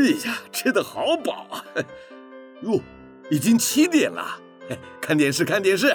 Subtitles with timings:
[0.00, 1.64] 哎呀，吃的好饱啊！
[2.62, 2.80] 哟，
[3.30, 4.40] 已经七点了，
[4.98, 5.94] 看电视，看电视。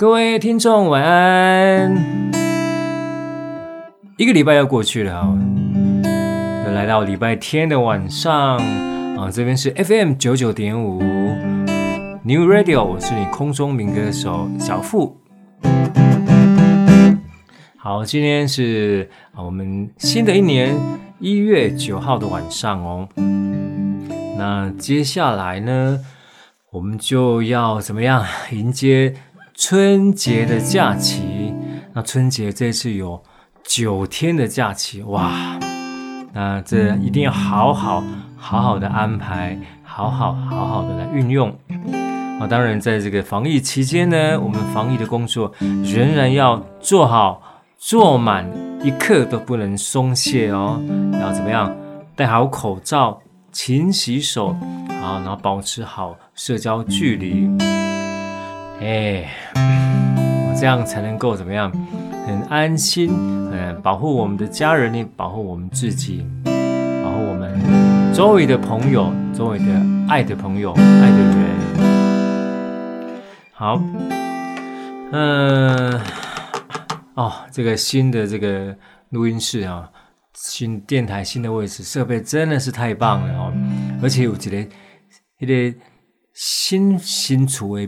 [0.00, 1.94] 各位听众晚安！
[4.16, 5.36] 一个礼拜要过去了，
[6.64, 8.56] 又来到礼拜天的晚上
[9.18, 11.00] 啊，这边是 FM 九九点五
[12.22, 15.18] New Radio，我是你空中民歌手小富。
[17.76, 20.74] 好，今天是啊我们新的一年
[21.18, 23.06] 一月九号的晚上哦。
[24.38, 26.00] 那接下来呢？
[26.72, 29.12] 我们就要怎么样迎接
[29.60, 31.52] 春节的假期？
[31.92, 33.22] 那春节这次有
[33.62, 35.60] 九天的假期，哇！
[36.32, 38.02] 那这一定要好好
[38.38, 41.50] 好好的安排，好好好好的来运用。
[42.40, 47.42] 啊，当然在这个防疫期间呢，我们防疫的工作仍然要做好
[47.76, 48.50] 做满，
[48.82, 50.82] 一刻都不能松懈哦。
[51.20, 51.70] 要怎么样？
[52.16, 53.20] 戴好口罩，
[53.52, 54.56] 勤洗手。
[55.02, 57.46] 啊，然后保持好社交距离，
[58.80, 61.70] 哎，我这样才能够怎么样？
[62.26, 63.10] 很安心，
[63.52, 67.60] 嗯，保护我们的家人，也保护我们自己，保护我们
[68.14, 69.64] 周围的朋友，周围的
[70.08, 71.46] 爱的朋友，爱的人。
[73.52, 73.82] 好，
[75.12, 76.00] 嗯，
[77.14, 78.74] 哦，这个新的这个
[79.10, 79.90] 录音室啊，
[80.34, 83.52] 新电台新的位置，设备真的是太棒了哦，
[84.02, 84.66] 而且我觉得。
[85.38, 85.74] 一个
[86.34, 87.80] 新新厝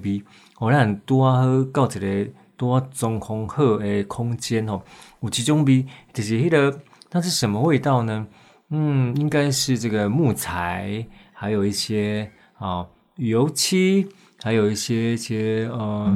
[0.63, 4.81] 我让多好搞一个多装潢好的空间哦。
[5.21, 6.79] 有几种味，就是那个，
[7.11, 8.25] 它是什么味道呢？
[8.69, 12.87] 嗯，应该是这个木材，还有一些啊
[13.17, 14.07] 油漆，
[14.41, 16.07] 还有一些一些呃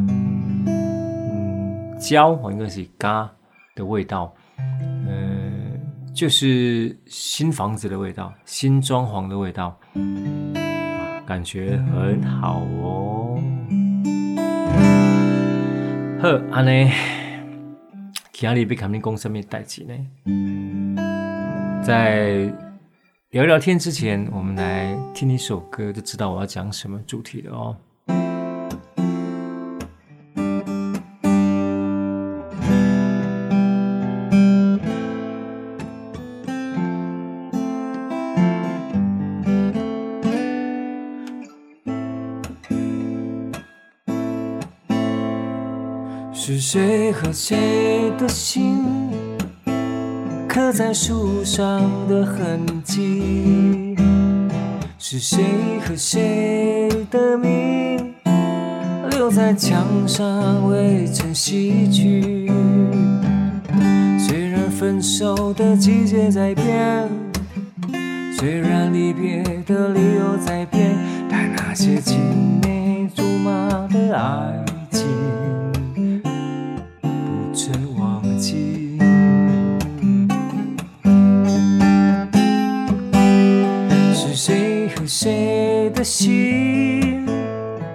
[0.68, 3.28] 嗯胶，哦，应该是嘎
[3.74, 4.32] 的味道。
[4.58, 9.76] 嗯、呃，就是新房子的味道，新装潢的味道。
[11.26, 13.25] 感觉很好哦。
[16.18, 16.90] 好，安呢，
[18.32, 19.94] 其他你别看你讲什么代志呢？
[21.84, 22.50] 在
[23.30, 27.76] 聊聊天之前，我们来听一首歌，就知道我要讲什么主题了哦。
[46.48, 48.84] 是谁和谁的心
[50.46, 53.96] 刻在树上的痕迹？
[54.96, 55.42] 是谁
[55.84, 58.14] 和谁的名
[59.10, 62.48] 留在墙上未曾洗去？
[64.16, 67.08] 虽然分手的季节在变，
[68.38, 70.96] 虽然离别的理由在变，
[71.28, 72.20] 但那些青
[72.62, 74.64] 梅竹马的爱
[85.96, 87.26] 的心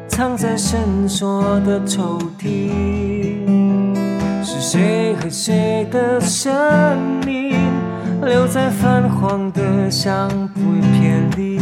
[0.07, 3.95] 藏在深锁的抽屉？
[4.43, 6.51] 是谁和谁的生
[7.23, 7.55] 命
[8.23, 11.59] 留在泛黄的相片里？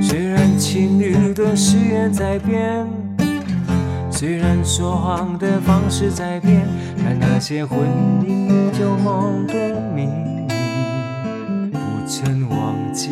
[0.00, 2.86] 虽然情侣的誓言在变，
[4.10, 6.66] 虽然说谎的方式在变，
[7.04, 7.80] 但那些婚
[8.26, 10.48] 姻旧梦的秘密
[11.70, 13.10] 不曾忘记。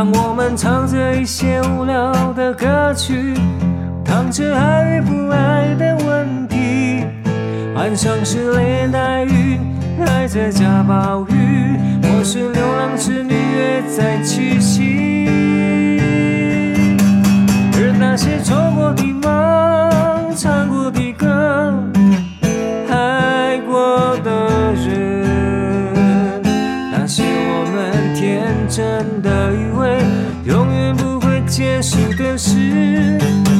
[0.00, 0.30] 让我。
[0.40, 3.34] 们唱着一些无聊的歌曲，
[4.02, 7.04] 谈着爱与不爱的问题。
[7.74, 9.60] 晚上是热带雨，
[9.98, 15.28] 还在下暴雨，或是流浪之女也在栖息。
[17.74, 18.38] 而那些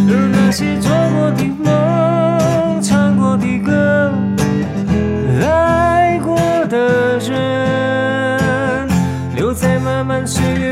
[0.08, 4.12] 而那些做过的梦，唱过的歌，
[5.42, 8.88] 爱过的人，
[9.36, 10.69] 留在漫漫岁月，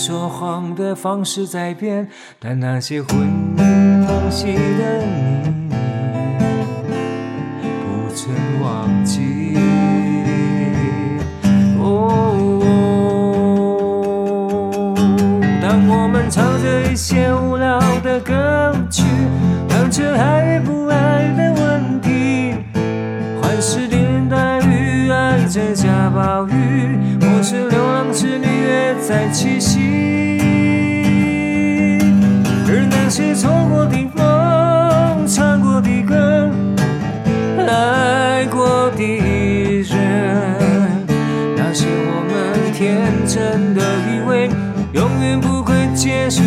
[0.00, 2.08] 说谎的方式在变，
[2.38, 3.18] 但那些婚
[3.58, 5.68] 姻东西的你。
[7.60, 8.32] 不曾
[8.62, 9.58] 忘记
[11.78, 12.56] 哦，
[15.60, 19.02] 当我们唱着一些无聊的歌曲，
[19.68, 22.54] 谈着爱与不爱的问题，
[23.42, 28.48] 还是连带雨，爱在下暴雨，或是流浪之女
[29.10, 30.38] 在栖息，
[32.68, 36.48] 而那些错过的梦，唱过的歌。
[37.58, 39.02] 爱过的
[39.82, 41.04] 人，
[41.56, 44.48] 那些我们天真的以为
[44.92, 46.44] 永远不会结束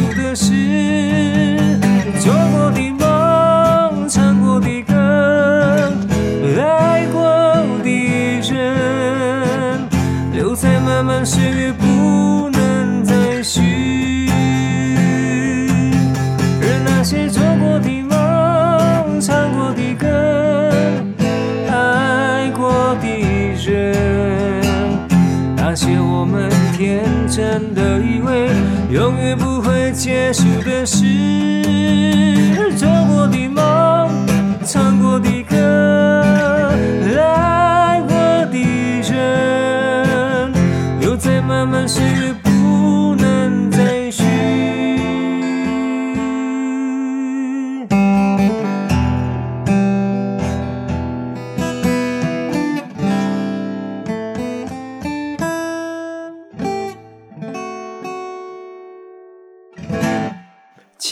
[27.36, 28.48] 真的以为
[28.92, 31.04] 永远不会结束的事，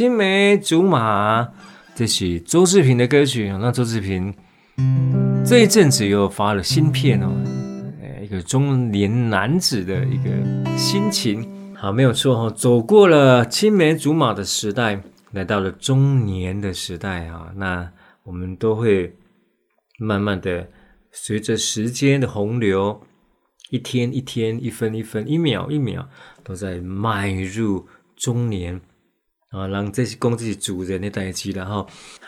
[0.02, 1.50] 青梅竹马，
[1.94, 3.50] 这是周志平的歌曲。
[3.62, 4.34] 那周志平
[5.46, 7.30] 这一阵子又发了新片哦，
[8.20, 11.48] 一个中年男子的一个心情。
[11.76, 15.00] 好，没有错哈，走过了青梅竹马的时代，
[15.34, 17.52] 来到了中年的时代啊。
[17.56, 17.88] 那
[18.24, 19.16] 我们都会
[20.00, 20.68] 慢慢的
[21.12, 23.00] 随着时间的洪流，
[23.70, 26.10] 一天一天，一分一分，一秒一秒，
[26.44, 28.82] 都在迈入中年。
[29.52, 31.86] 啊，让这些供自己主人的代际，然后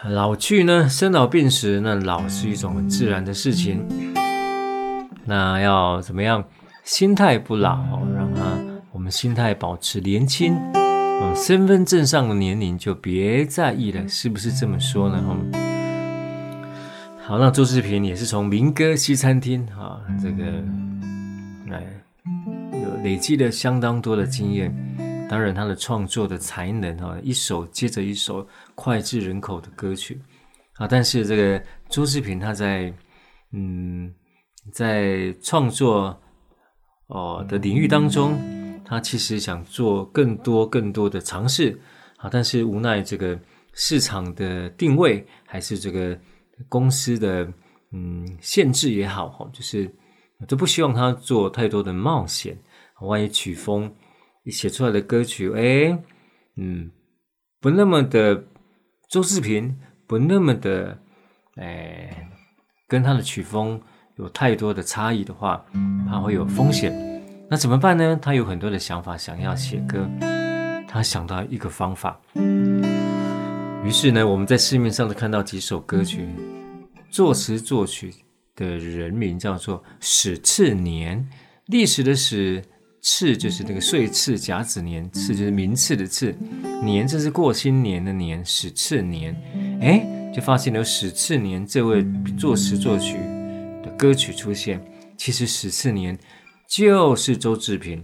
[0.09, 3.81] 老去呢，生老病死，那老是一种很自然的事情。
[5.25, 6.43] 那要怎么样？
[6.83, 7.77] 心态不老，
[8.13, 8.41] 让他
[8.91, 10.53] 我们心态保持年轻。
[10.73, 15.23] 嗯，身份证上的年龄就别在意了，是不是这么说呢？
[17.25, 20.43] 好，那周志平也是从民歌西餐厅啊，这个
[21.69, 21.81] 来
[22.73, 24.75] 有累积了相当多的经验。
[25.33, 30.21] 当然，他的创作的才能啊，一首接着一首脍炙人口的歌曲
[30.75, 30.87] 啊。
[30.87, 31.59] 但是这个
[31.89, 32.93] 周志平他在
[33.51, 34.13] 嗯，
[34.71, 36.15] 在创作
[37.07, 38.39] 哦的领域当中，
[38.85, 41.81] 他其实想做更多更多的尝试
[42.17, 42.29] 啊。
[42.31, 43.35] 但是无奈这个
[43.73, 46.15] 市场的定位，还是这个
[46.69, 47.51] 公司的
[47.91, 49.91] 嗯限制也好，就是
[50.47, 52.55] 都不希望他做太多的冒险，
[53.01, 53.91] 万一曲风。
[54.45, 55.97] 你写出来的歌曲，哎，
[56.57, 56.91] 嗯，
[57.61, 58.43] 不那么的
[59.09, 60.99] 周志平，不那么的，
[61.55, 62.29] 哎，
[62.85, 63.81] 跟他的曲风
[64.17, 65.65] 有太多的差异的话，
[66.09, 66.93] 他会有风险。
[67.49, 68.19] 那怎么办呢？
[68.21, 70.09] 他有很多的想法，想要写歌。
[70.89, 76.27] 他想到一个方法，于是呢，我们在市面上都看到几首歌曲，
[77.09, 78.13] 作词作曲
[78.55, 81.29] 的人名叫做史次年，
[81.67, 82.61] 历史的史。
[83.05, 86.33] 次就是那个岁次甲子年，次就是名次的次，
[86.81, 89.35] 年这是过新年的年，史次年，
[89.81, 92.01] 哎，就发现有史次年这位
[92.37, 93.17] 作词作曲
[93.83, 94.81] 的歌曲出现。
[95.17, 96.17] 其实史次年
[96.65, 98.01] 就是周志平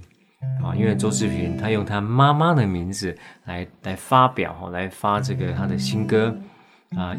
[0.62, 6.38] 啊，因为周志平他用他妈妈的名字来来发表，来发这个他的新歌
[6.98, 7.16] 啊，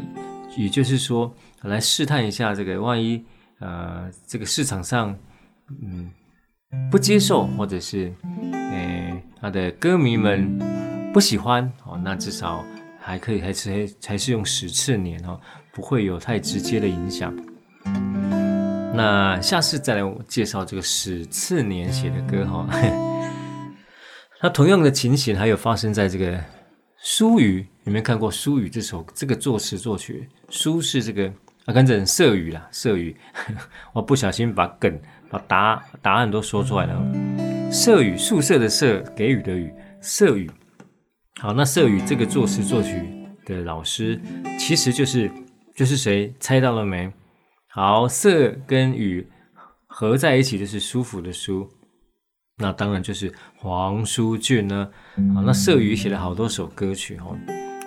[0.55, 3.25] 也就是说来试探一下这个万一
[3.57, 5.17] 呃这个市场上
[5.81, 6.11] 嗯。
[6.89, 8.13] 不接受，或者是，
[8.53, 10.57] 诶，他的歌迷们
[11.13, 12.63] 不喜欢哦，那至少
[12.99, 15.39] 还可以，还是还是用史次年哦，
[15.73, 17.35] 不会有太直接的影响。
[18.93, 22.67] 那下次再来介绍这个史次年写的歌哈。
[24.43, 26.37] 那同样的情形还有发生在这个
[26.97, 30.27] 苏语，有没有看过苏语这首这个作词作曲？
[30.49, 31.31] 苏是这个
[31.65, 33.15] 啊，跟着色语啦，色语，
[33.93, 34.99] 我不小心把梗。
[35.31, 37.71] 把答答案都说出来了。
[37.71, 40.51] 色语宿舍的色，给予的予，色语。
[41.39, 43.09] 好，那舍予这个作词作曲
[43.45, 44.21] 的老师，
[44.59, 45.31] 其实就是
[45.73, 46.33] 就是谁？
[46.39, 47.11] 猜到了没？
[47.69, 49.25] 好，色跟予
[49.87, 51.67] 合在一起就是舒服的舒，
[52.57, 54.89] 那当然就是黄舒骏呢。
[55.33, 57.37] 好，那舍予写了好多首歌曲哦，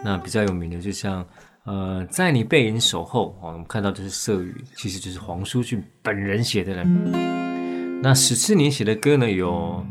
[0.03, 1.25] 那比较有名的就像
[1.65, 8.01] 呃，在你背影守候哦，我们看到就是色语，其实就是黄舒骏本人写的人。
[8.03, 9.83] 那史次年写的歌呢，有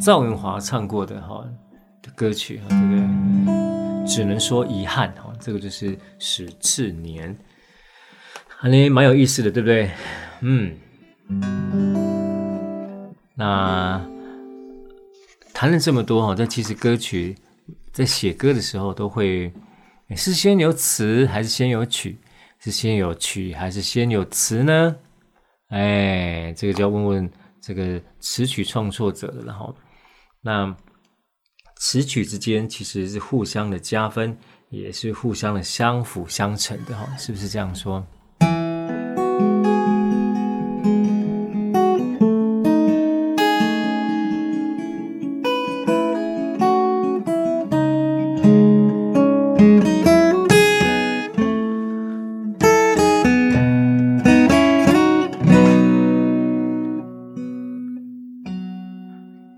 [0.00, 1.44] 赵文华唱过的哈
[2.02, 7.36] 的歌曲哈，这个只能说遗憾哈，这个就是史次年，
[8.48, 9.92] 还蛮有意思的，对不对？
[10.40, 10.76] 嗯，
[13.36, 14.04] 那
[15.54, 17.36] 谈了这么多哈，但其实歌曲
[17.92, 19.52] 在写歌的时候都会
[20.16, 22.18] 是先有词还是先有曲？
[22.58, 24.96] 是先有曲还是先有词呢？
[25.68, 27.30] 哎，这个就要问问。
[27.64, 29.72] 这个词曲创作者了，然后
[30.40, 30.76] 那
[31.76, 34.36] 词曲之间其实是互相的加分，
[34.68, 38.04] 也是互相的相辅相成的，哈，是不是这样说？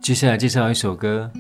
[0.05, 1.31] 接下来介绍一首歌。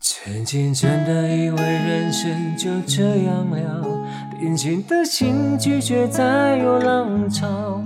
[0.00, 3.84] 曾经真的以为人生就这样了，
[4.40, 7.82] 平静的心拒绝再有浪潮，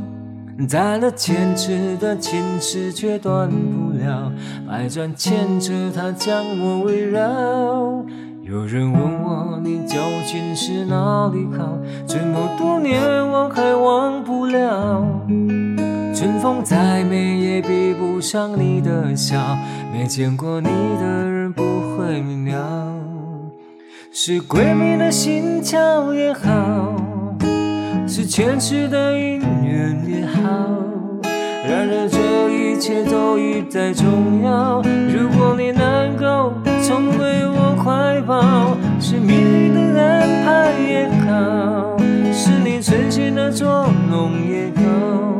[0.69, 4.31] 再了坚持的情丝却断不了，
[4.65, 7.21] 百转千折它将我围绕。
[8.45, 11.77] 有人问我你究竟是哪里好？
[12.07, 15.05] 这么多年我还忘不了。
[16.21, 19.57] 春风再美也比不上你的笑，
[19.91, 20.69] 没见过你
[21.01, 21.63] 的人不
[21.97, 22.95] 会明了。
[24.13, 26.95] 是闺蜜的心窍也好，
[28.07, 30.43] 是前世的姻缘也好，
[31.67, 34.83] 然而这一切都已不再重要。
[35.09, 36.53] 如果你能够
[36.87, 41.97] 重回我怀抱，是命运的安排也好，
[42.31, 45.40] 是你存心的捉弄也好。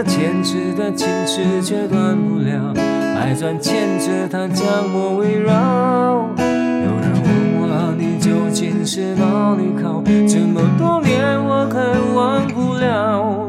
[0.00, 2.72] 再了坚持的情丝却断不了，
[3.14, 6.26] 百转千折它将我围绕。
[6.38, 7.28] 有人问
[7.60, 10.02] 我你究竟是哪里好？
[10.26, 13.46] 这么多年我还忘不了。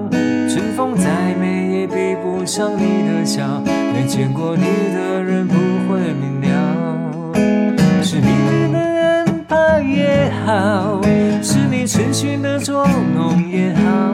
[0.49, 3.47] 春风再美也比不上你的笑，
[3.93, 5.55] 没见过你的人不
[5.87, 7.33] 会明了。
[8.03, 11.01] 是命运的安排也好，
[11.41, 14.13] 是你存心的捉弄也好，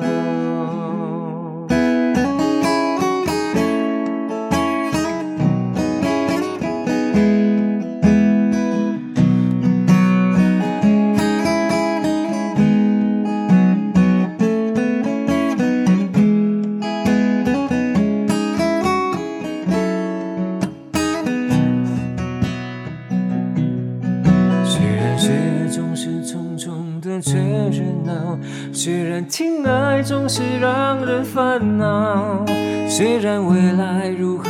[28.73, 32.45] 虽然情爱总是让人烦恼，
[32.87, 34.45] 虽然未来如何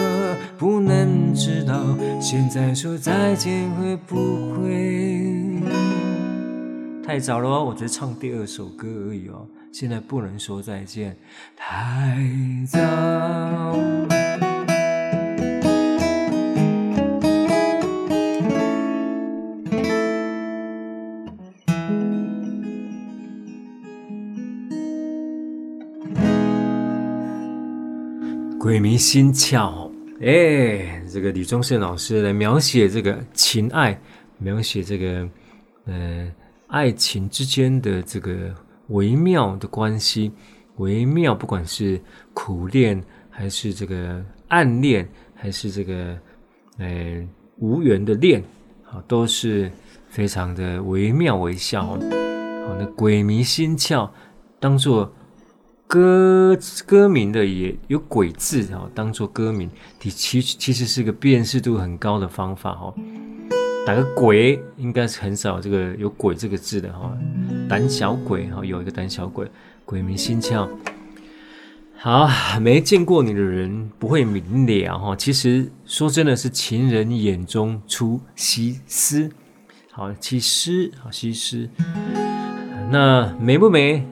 [0.57, 1.73] 不能知道，
[2.21, 5.61] 现在说再见会不会
[7.05, 7.65] 太早了哦？
[7.65, 11.17] 我只唱第二首歌而已哦，现在不能说再见，
[11.57, 12.17] 太
[12.67, 12.79] 早。
[28.71, 33.99] 鬼迷心窍，哎，这个李宗盛老师来描写这个情爱，
[34.37, 35.27] 描写这个
[35.87, 36.33] 呃
[36.67, 38.55] 爱情之间的这个
[38.87, 40.31] 微妙的关系，
[40.77, 41.99] 微妙，不管是
[42.33, 46.17] 苦恋还是这个暗恋，还是这个
[46.77, 48.41] 呃无缘的恋，
[48.89, 49.69] 啊，都是
[50.07, 51.87] 非常的惟妙惟肖。
[51.87, 51.97] 好，
[52.79, 54.09] 那鬼迷心窍，
[54.61, 55.13] 当做。
[55.91, 59.69] 歌歌名的也有“鬼”字哈，当做歌名，
[60.01, 62.93] 你其其实是个辨识度很高的方法哈。
[63.85, 67.11] 打个“鬼”应该是很少这个有“鬼”这个字的哈。
[67.67, 69.45] 胆小鬼哈，有一个胆小鬼，
[69.83, 70.65] 鬼迷心窍。
[71.97, 72.29] 好，
[72.61, 75.13] 没见过你的人不会明了哈。
[75.13, 79.29] 其实说真的是情人眼中出西施，
[79.91, 81.69] 好西施好西施，
[82.89, 84.07] 那美不美？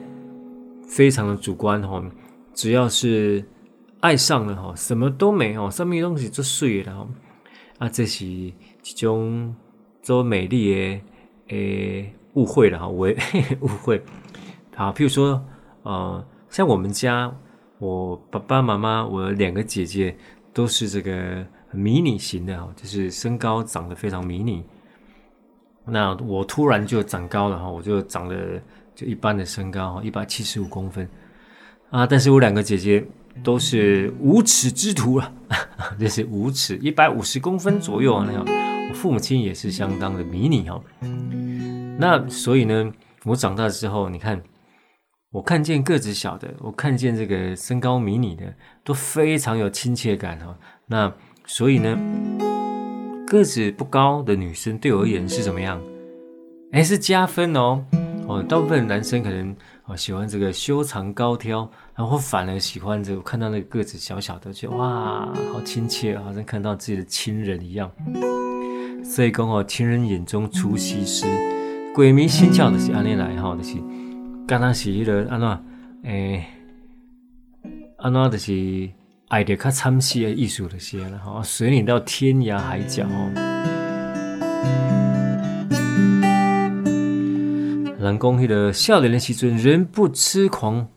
[0.89, 2.03] 非常的主观哈，
[2.53, 3.45] 只要是
[3.99, 7.07] 爱上了哈，什么都没有，上面东西就碎了哈。
[7.77, 8.53] 啊，这是一
[8.97, 9.55] 种
[10.01, 11.01] 做美丽的
[11.49, 13.07] 诶误会了哈，我
[13.61, 14.01] 误会。
[14.75, 15.41] 好，譬如说，
[15.83, 17.33] 呃，像我们家，
[17.77, 20.17] 我爸爸妈妈，我两个姐姐
[20.53, 24.65] 都是这个迷你型的哈，就是身高长得非常迷你。
[25.85, 28.59] 那我突然就长高了哈，我就长了。
[28.99, 31.07] 就一般的身高，一百七十五公分
[31.89, 33.01] 啊，但是我两个姐姐
[33.41, 35.31] 都是无耻之徒啊，
[35.97, 38.45] 这是无耻，一百五十公分左右啊，那样。
[38.89, 40.81] 我父母亲也是相当的迷你哈。
[41.97, 42.91] 那所以呢，
[43.23, 44.41] 我长大之后，你看，
[45.31, 50.57] 我看见个子小的，我看见这个身高迷你的，都非常有亲切感哈。
[50.87, 51.13] 那
[51.45, 51.97] 所以呢，
[53.25, 55.81] 个子不高的女生对我而言是怎么样？
[56.73, 57.85] 哎，是加分哦。
[58.29, 67.91] 哦，大部分男生可能哦喜欢这个修长高挑，然后反而喜欢这个看到那个个子小小的，就哇，好亲切，好像看到自己的亲人一样。
[69.03, 71.25] 所以讲哦，情人眼中出西施，
[71.95, 73.77] 鬼迷心窍的是安尼来哈，就是
[74.47, 75.59] 刚刚是一个安怎
[76.03, 76.45] 诶，
[77.97, 78.89] 安怎就是
[79.29, 83.07] 爱的较惨死的艺术的些了哈，随你到天涯海角。
[88.09, 90.87] 人讲迄个少年的时阵，人不痴狂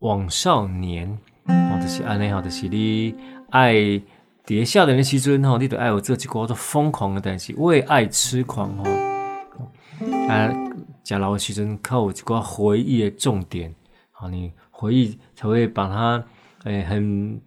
[0.00, 3.14] 枉少年，哦，就是安尼吼，就是你
[3.50, 3.74] 爱
[4.44, 8.84] 伫少年的时阵吼，你都爱有做一个做疯狂的代志，为爱痴狂吼。
[10.28, 10.52] 啊，
[11.04, 13.72] 食老的时阵，靠有一个回忆的重点，
[14.10, 16.24] 好，你回忆才会把它，
[16.64, 17.40] 诶、欸，很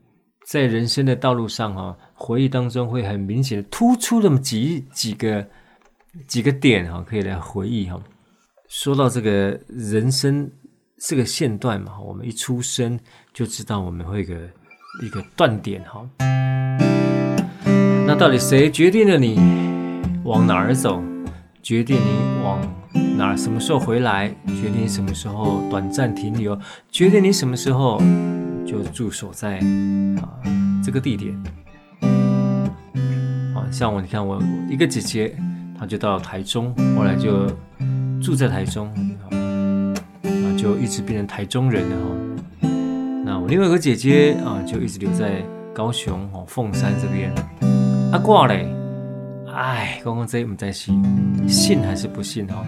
[0.45, 5.45] 在人生的道路上哈，回忆当中会很明显的突出那么几几个
[6.27, 8.01] 几个点哈，可以来回忆哈。
[8.77, 10.51] 说到这个人生
[10.97, 12.99] 这个线段嘛，我们一出生
[13.33, 14.35] 就知道我们会有一个
[15.01, 16.05] 一个断点哈。
[18.05, 19.39] 那到底谁决定了你
[20.25, 21.01] 往哪儿走？
[21.63, 22.59] 决定你往
[23.17, 23.37] 哪儿？
[23.37, 24.27] 什么时候回来？
[24.47, 26.59] 决定你什么时候短暂停留？
[26.91, 27.97] 决定你什么时候
[28.67, 29.57] 就驻守在
[30.17, 30.35] 啊
[30.83, 31.33] 这个地点？
[33.55, 35.33] 啊，像我，你看我一个姐姐，
[35.79, 37.49] 她就到台中，后来就
[38.25, 38.87] 住在台中，
[39.29, 39.29] 啊，
[40.57, 42.67] 就一直变成台中人了哈。
[43.23, 45.43] 那我另外一个姐姐啊，就一直留在
[45.75, 47.31] 高雄哦，凤山这边。
[48.11, 48.67] 阿挂嘞，
[49.53, 50.91] 哎，刚刚这唔知是
[51.47, 52.65] 信还是不信哈？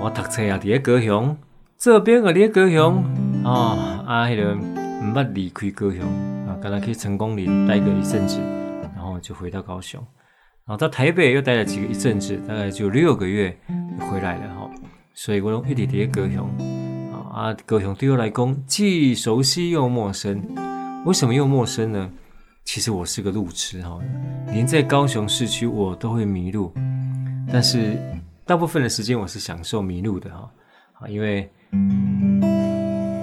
[0.00, 1.36] 我读册啊，伫个高雄，
[1.76, 3.04] 这边个伫个高雄
[3.44, 6.00] 啊，啊，迄个唔捌离开高雄
[6.46, 8.40] 啊，刚才去成功岭待个一阵子。
[8.96, 10.02] 然后就回到高雄，
[10.68, 13.56] 然后到台北又待了几个一阵子，大概就六个月
[13.98, 14.70] 回来了哈。
[15.14, 16.46] 所以我用一点点高雄
[17.32, 20.42] 啊，高雄对我来讲既熟悉又陌生。
[21.06, 22.10] 为什么又陌生呢？
[22.66, 23.98] 其实我是个路痴哈，
[24.52, 26.70] 连在高雄市区我都会迷路。
[27.50, 27.96] 但是
[28.44, 30.50] 大部分的时间我是享受迷路的哈
[31.00, 31.50] 啊，因为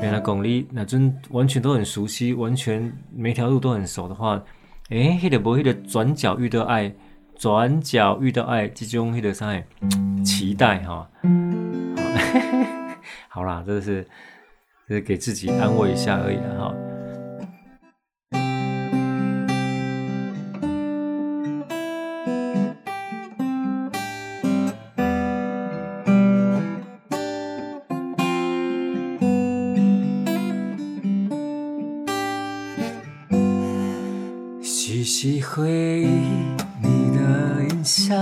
[0.02, 4.44] 原来公里那真完全都很熟悉，完全每条路都很熟的话。
[4.90, 6.92] 诶，迄个无，迄个转角遇到爱，
[7.38, 9.62] 转角遇到爱，这种迄个啥
[10.24, 11.10] 期待哈。
[13.30, 14.08] 好啦，这是
[14.88, 16.74] 这是给自己安慰一下而已哈。
[34.62, 36.56] 细细回忆
[37.86, 38.16] 下，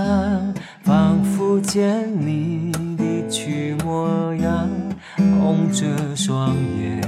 [0.82, 4.68] 仿佛见你离去模样，
[5.16, 7.00] 红着双眼，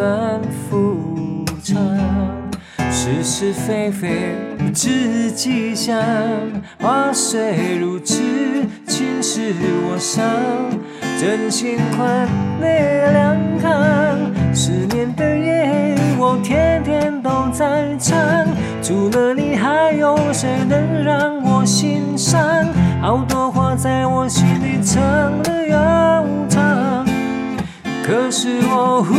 [0.00, 0.96] 反复
[1.62, 1.76] 唱，
[2.90, 5.36] 是是非非不知
[5.76, 5.94] 想，
[6.80, 8.14] 花虽如痴，
[8.86, 9.52] 情使
[9.84, 10.24] 我伤，
[11.20, 12.26] 真心换
[12.62, 14.54] 泪两行。
[14.54, 18.16] 思念的夜，我天天都在唱，
[18.82, 22.40] 除了你，还有谁能让我心伤？
[23.02, 27.04] 好多话在我心里藏了又藏。
[28.02, 29.14] 可是我忽，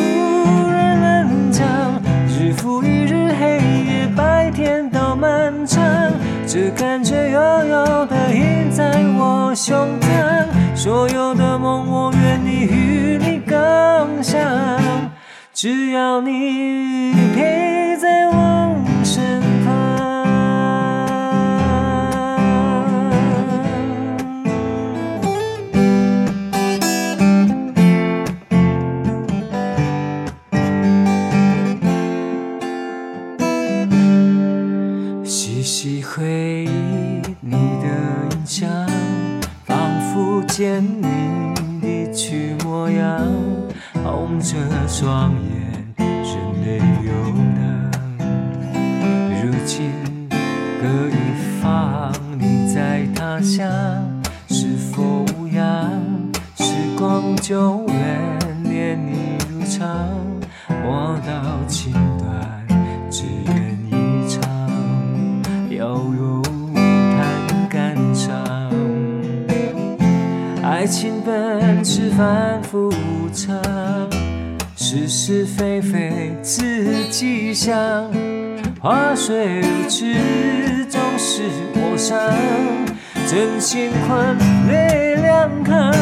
[2.52, 5.82] 日复一日，黑夜白天都漫长，
[6.46, 14.38] 这感觉悠悠的印在我胸膛，所有的梦我愿意与你共享，
[15.54, 17.81] 只要你陪
[36.22, 37.88] 回忆你的
[38.30, 38.70] 影像
[39.66, 43.28] 仿佛见你离去模样
[44.04, 44.56] 红着
[44.88, 45.51] 双眼。
[78.82, 80.04] 话虽如此，
[80.90, 81.44] 总是
[81.76, 82.18] 我伤。
[83.28, 84.36] 真心换
[84.68, 85.94] 泪两行，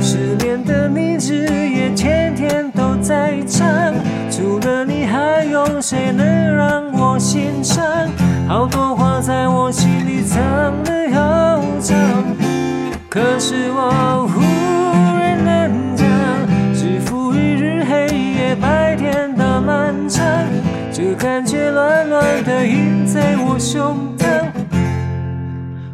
[0.00, 3.92] 失恋的你日夜天天都在唱。
[4.30, 7.82] 除了你，还有谁能让我心伤？
[8.46, 11.98] 好多话在我心里藏了又藏。
[13.10, 13.90] 可是我
[21.72, 24.50] 暖暖的印在我胸膛。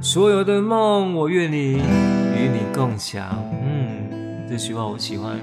[0.01, 1.75] 所有的梦，我愿你
[2.37, 3.25] 与你共享。
[3.62, 5.38] 嗯，这句话我喜欢。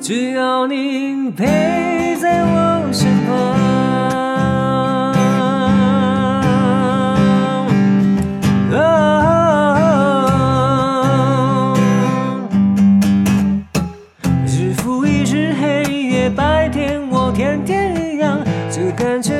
[0.00, 3.73] 只要你陪在我身旁。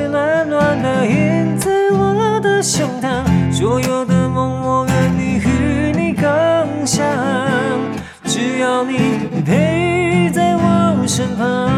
[0.09, 2.15] 暖暖的印在我。
[2.45, 6.27] 的胸膛，所有的梦我愿意与你共
[6.85, 7.03] 享，
[8.25, 11.71] 只要你陪在我身旁。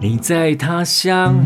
[0.00, 1.36] 你在他乡，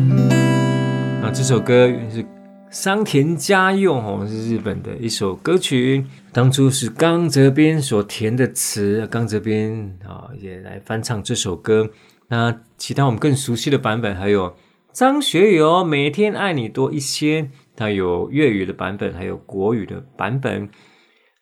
[1.37, 2.25] 这首歌是
[2.71, 6.03] 桑田佳祐哦，是日本的一首歌曲。
[6.33, 11.91] 当初是冈泽边所填的词，冈泽边啊也来翻唱这首歌。
[12.29, 14.57] 那其他我们更熟悉的版本还有
[14.95, 17.43] 张学友《每天爱你多一些》，
[17.77, 20.71] 它有粤语的版本，还有国语的版本。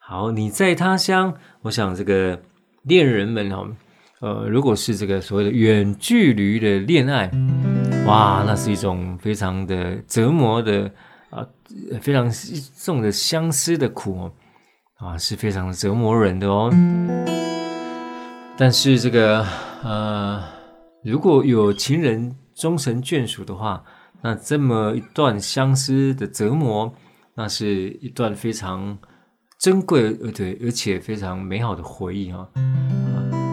[0.00, 2.42] 好，你在他乡，我想这个
[2.82, 3.68] 恋人们哦。
[4.20, 7.30] 呃，如果是这个所谓的远距离的恋爱，
[8.06, 10.90] 哇，那是一种非常的折磨的
[11.30, 11.46] 啊，
[12.02, 12.30] 非常
[12.76, 14.32] 重的相思的苦哦，
[14.96, 16.70] 啊，是非常折磨人的哦。
[18.58, 19.44] 但是这个
[19.82, 20.42] 呃，
[21.02, 23.82] 如果有情人终成眷属的话，
[24.20, 26.94] 那这么一段相思的折磨，
[27.34, 28.98] 那是一段非常
[29.58, 32.48] 珍贵而对，而且非常美好的回忆哈、哦。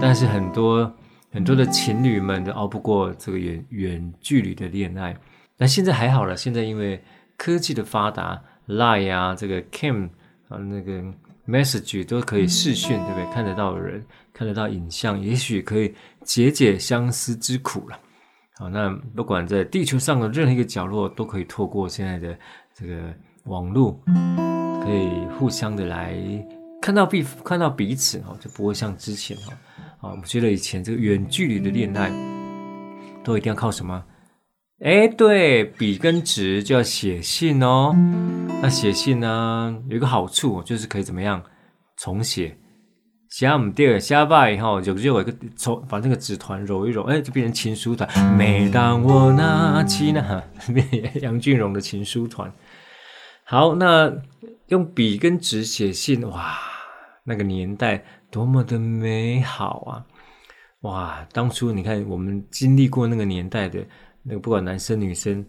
[0.02, 0.92] 但是很多
[1.32, 5.16] 很多的情侣们都熬不过这个远远距离的恋爱。
[5.58, 7.02] 那现在还好了，现在因为
[7.38, 10.10] 科技的发达，Line 啊，这个 Cam
[10.50, 11.02] 啊，那个
[11.48, 13.34] Message 都可以视讯，对不对？
[13.34, 18.00] 看得到人，看得到影像，也许可以解解相思之苦了。
[18.58, 22.38] 好，那不管在地球上的任何一个角落，都可以透过现在的
[22.74, 23.14] 这个
[23.46, 24.00] 网络，
[24.84, 26.16] 可以互相的来
[26.82, 29.54] 看到彼看到彼此哈，就不会像之前哈。
[30.02, 32.12] 啊，我觉得以前这个远距离的恋爱，
[33.24, 34.04] 都一定要靠什么？
[34.84, 37.96] 哎，对，笔跟纸就要写信哦。
[38.64, 41.44] 那写信呢，有一个好处，就是可以怎么样
[41.98, 42.58] 重写？
[43.30, 48.10] 写不对，写败以后就就有一个重，把那个纸团揉一揉，哎，就变成情书团。
[48.36, 50.44] 每当我拿起那
[51.22, 52.52] 杨俊荣的情书团。
[53.46, 54.12] 好，那
[54.70, 56.58] 用笔跟纸写信，哇，
[57.24, 58.04] 那个年代。
[58.32, 60.06] 多么的美好啊！
[60.82, 63.86] 哇，当初你看我们经历过那个年代的
[64.24, 65.46] 那个，不管男生女生，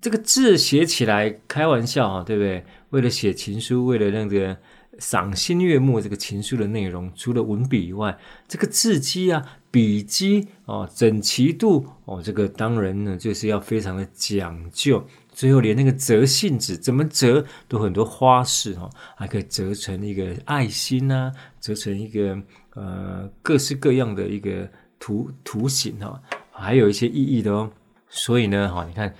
[0.00, 2.62] 这个字写起来开玩笑啊，对不对？
[2.90, 4.54] 为了写情书，为了那个
[4.98, 8.16] 赏心悦目这个情书的内容，除了文笔以外，
[8.48, 15.02] 这个字迹啊、笔迹哦、整齐度哦，这个当然呢就是要非常的讲究。
[15.34, 22.38] 最后连那个折信纸怎么折都很多花式哈，还可以折成一个爱心呐、折成一个
[22.74, 24.66] 呃各式各样的一个
[25.00, 27.68] 图图形哈，还有一些意义的哦。
[28.08, 29.12] 所以呢哈，你看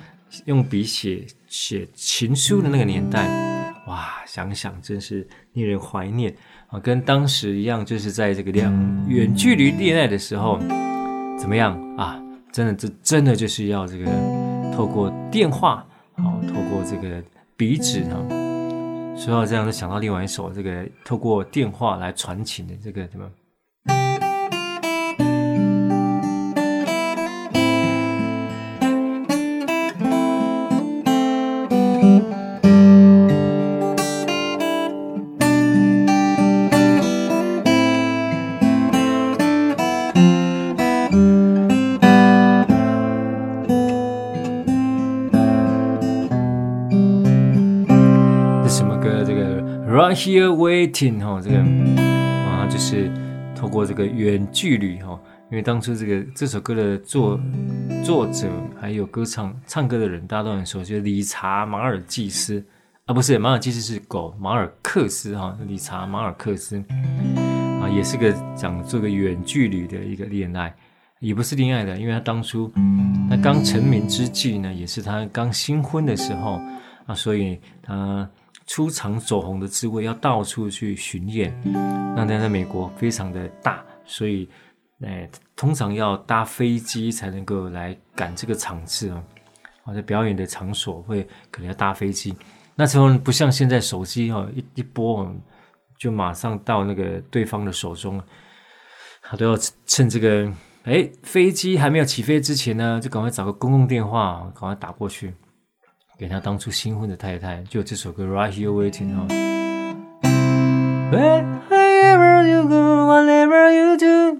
[0.44, 3.26] 用笔写写情书的那个年代，
[3.88, 6.32] 哇，想想真是令人怀念
[6.68, 8.72] 啊，跟当时一样，就是在这个两
[9.08, 10.60] 远距离恋爱的时候，
[11.36, 12.22] 怎么样啊？
[12.52, 14.06] 真的这真的就是要这个
[14.72, 15.84] 透过电话。
[16.16, 17.22] 好，透过这个
[17.56, 18.16] 鼻子哈，
[19.16, 23.28] 说到这样，就想到另外一首这个透过电话来传情的这个什么
[50.24, 51.58] ？Here waiting 哈，这个
[52.48, 53.10] 啊，就是
[53.54, 57.38] 透过这个远距离哈，因为当初这个这首歌的作
[58.02, 58.48] 作者
[58.80, 62.64] 还有歌唱唱歌的人，大家都很熟悉，理查马尔济斯
[63.04, 66.82] 啊，不是马尔济斯是狗，马尔克斯哈，理查马尔克斯
[67.82, 70.74] 啊，也是个讲这个远距离的一个恋爱，
[71.18, 72.72] 也不是恋爱的，因为他当初
[73.28, 76.58] 他刚成名之际呢，也是他刚新婚的时候
[77.04, 78.26] 啊，所以他。
[78.66, 81.54] 出场走红的滋味，要到处去巡演。
[82.16, 84.48] 那在美国非常的大，所以，
[85.04, 89.22] 哎，通常要搭飞机才能够来赶这个场次啊。
[89.86, 92.34] 或者表演的场所会可能要搭飞机。
[92.74, 95.30] 那时候不像现在手机哦，一一拨
[95.98, 98.18] 就马上到那个对方的手中。
[99.20, 100.50] 他都要趁这个
[100.84, 105.34] 哎飞机还没有起飞之前呢，就赶快找个公共电话，赶快打过去。
[106.16, 109.26] 给他当初新婚的太太，就这首歌《Right Here Waiting》哦。
[111.10, 114.38] Wherever you go, whatever you do,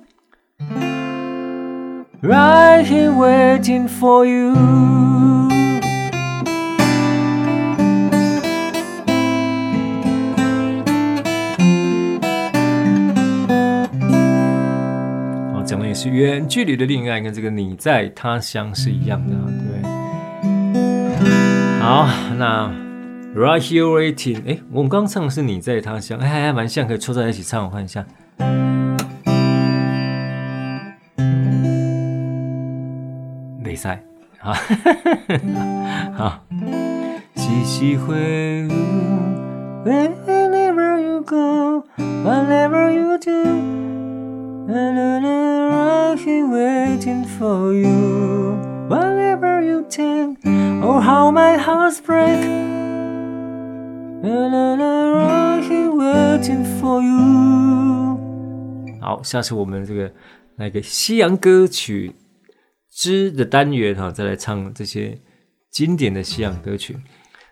[2.23, 4.55] right here waiting for you.
[15.55, 19.35] 哦，讲的也是远距离的恋爱，跟这个你在他乡是一样的。
[21.85, 22.71] 好，那
[23.37, 28.03] Right Here Waiting，哎，我们刚唱的是你在他乡，哎，还蛮像，可以凑在一起唱，我看一下。
[33.63, 34.01] 比赛，
[34.39, 34.55] 好，
[36.17, 36.43] 好，
[37.35, 38.73] 细细回忆
[39.85, 43.31] ，Wherever you go, whatever you do。
[44.67, 48.57] Right here waiting for you,
[49.95, 50.39] whatever you take,
[50.83, 52.47] or how my heart breaks.
[54.23, 58.19] Right here waiting for you。
[59.01, 60.13] 好，下次我们这个
[60.57, 62.15] 来个西洋歌曲
[62.91, 65.19] 之的单元哈，再来唱这些
[65.71, 66.97] 经典的西洋歌曲。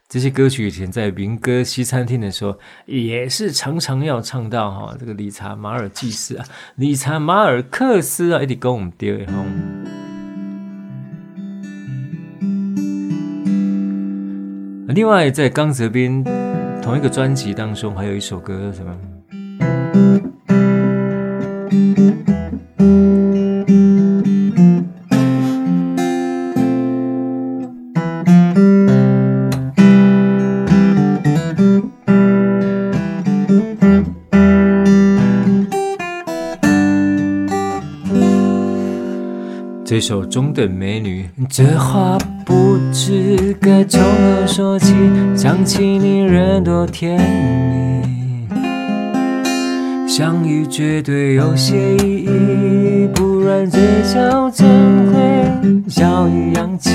[0.08, 4.94] 这些歌曲以前在民歌西餐厅的时候，也是常常要唱到哈。
[4.98, 6.44] 这个理查马尔济斯啊，
[6.76, 9.32] 理查马尔克斯啊，一直跟我们对哈。
[14.94, 16.22] 另外，在刚泽斌
[16.82, 18.94] 同一个专辑当中，还有一首歌叫什么？
[39.84, 42.18] 这首中等美女，这话
[42.92, 44.94] 不知该从何说起，
[45.34, 47.18] 想起你人多甜
[47.70, 48.46] 蜜，
[50.06, 54.66] 相遇绝对有些意义，不然嘴角怎
[55.10, 56.90] 会笑意扬起？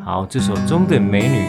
[0.00, 1.48] 好，这首中等美女，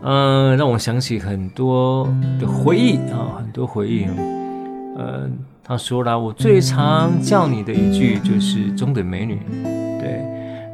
[0.00, 2.08] 呃，让我想起很多
[2.40, 5.30] 的回忆啊，很多回忆，嗯、呃。
[5.64, 9.38] 他说了，我最常叫你的一句就是“中等美女”，
[10.02, 10.20] 对，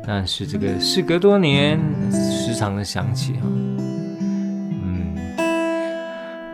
[0.07, 1.79] 但是这个事隔多年，
[2.11, 3.41] 时常的想起哈，
[4.83, 5.14] 嗯，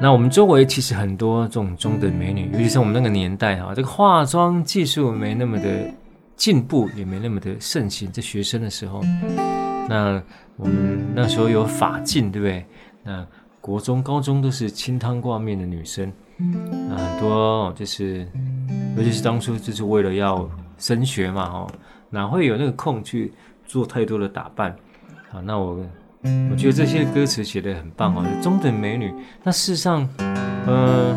[0.00, 5.88] 那我们周围其实很多这种中等美女，尤其是我们那个年代哈，这个化妆技术没那么的
[6.36, 9.00] 进步，也没那么的盛行，在学生的时候，
[9.88, 10.20] 那
[10.56, 12.66] 我们那时候有发禁，对不对？
[13.04, 13.24] 那
[13.60, 16.12] 国中、高中都是清汤挂面的女生。
[16.36, 18.26] 那很多就是，
[18.96, 21.66] 尤其是当初就是为了要升学嘛，哈，
[22.14, 23.32] 哪会有那个空去
[23.66, 24.74] 做太多的打扮？
[25.30, 25.84] 好，那我
[26.50, 29.12] 我觉得这些歌词写得很棒哦，中等美女。
[29.42, 30.08] 那事实上，
[30.64, 31.12] 呃，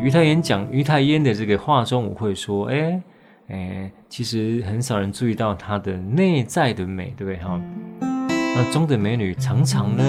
[0.00, 3.00] 于太烟讲于太烟的这个化妆舞会说，哎
[3.48, 7.36] 哎，其实很少人注意到她的内在的美，对不对？
[7.44, 7.60] 哈，
[8.00, 10.02] 那中等美女常常呢，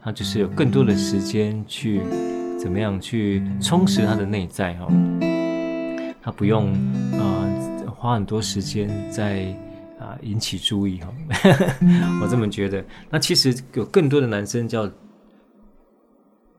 [0.00, 2.00] 她就是有更多的时间去。
[2.60, 4.86] 怎么样去充实她的内在哈？
[6.20, 6.70] 她不用
[7.14, 7.24] 啊、
[7.96, 9.46] 花很多时间在
[10.22, 11.12] 引起注意哈。
[12.22, 12.84] 我这么觉得。
[13.10, 14.90] 那其实有更多的男生叫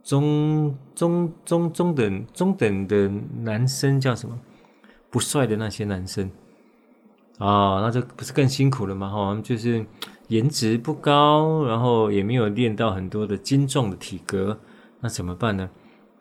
[0.04, 3.12] 中中中中等中等的
[3.42, 4.40] 男生叫什么？
[5.10, 6.32] 不帅的那些男生
[7.38, 9.10] 啊，那这不是更辛苦了吗？
[9.10, 9.86] 哈，就是
[10.30, 14.58] 颜值不高，然后也没有练到很多的精壮的体格，
[15.02, 15.70] 那怎么办呢？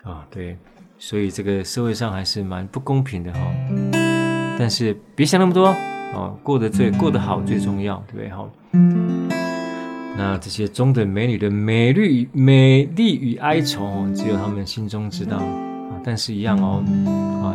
[0.03, 0.59] 啊、哦，对，
[0.99, 4.57] 所以这个社会上还是蛮不公平的哈、哦。
[4.59, 5.73] 但是别想那么多
[6.13, 8.49] 哦，过得最过得好最重要，对不对哈？
[10.17, 16.01] 那这些中等美女的美丽、美丽与哀愁，只有他们心中知道啊。
[16.05, 16.85] 但是，一样哦，
[17.43, 17.55] 啊，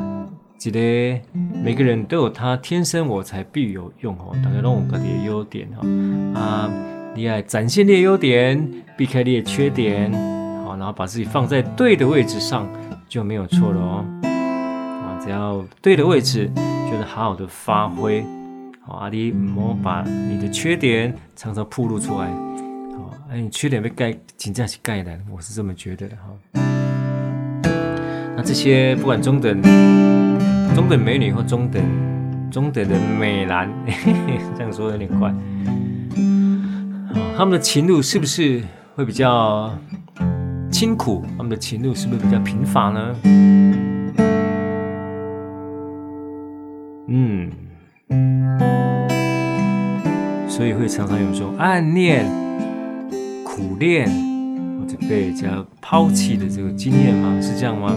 [0.57, 1.21] 记得
[1.63, 4.35] 每个人都有他天生我材必有用哦。
[4.43, 6.69] 大家都有各自的优点哈啊，
[7.13, 10.11] 你要展现你的优点，避开你的缺点。
[10.63, 12.67] 好然后把自己放在对的位置上
[13.07, 14.05] 就没有错了哦。
[14.23, 16.49] 啊，只要对的位置，
[16.89, 18.25] 就是好好的发挥。
[18.88, 22.27] 好，阿弟，莫把你的缺点常常暴露出来。
[22.95, 26.25] 好，哎，你缺点被盖，紧张起盖来，我是这么觉得的哈。
[28.38, 29.59] 那这些不管中等、
[30.75, 31.81] 中等美女或中等、
[32.51, 33.67] 中等的美男，
[34.55, 35.33] 这样说有点怪。
[37.36, 38.61] 他们的情路是不是
[38.93, 39.75] 会比较？
[40.71, 43.15] 清苦，他们的情路是不是比较贫乏呢？
[47.07, 47.49] 嗯，
[50.47, 52.26] 所以会常常有这种暗恋、
[53.43, 54.08] 苦恋
[54.80, 57.39] 或者被人家抛弃的这个经验吗？
[57.41, 57.95] 是这样吗？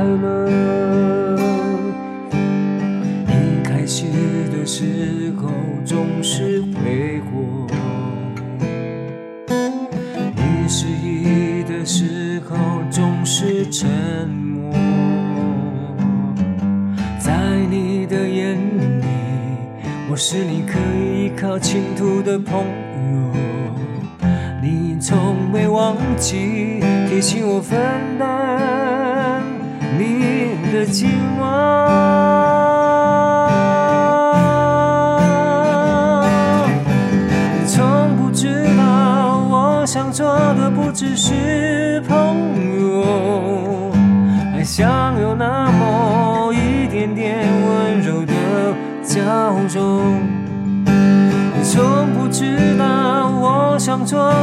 [0.00, 0.61] 你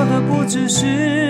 [0.05, 1.28] 的不只是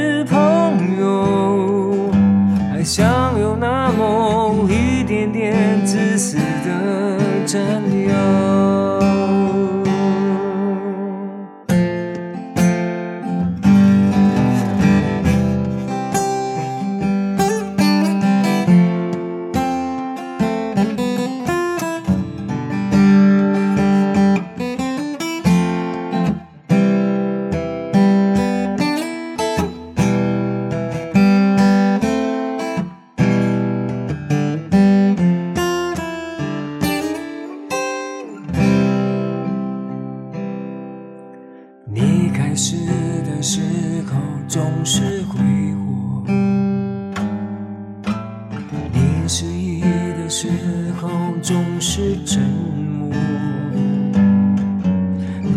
[51.42, 53.12] 总是沉默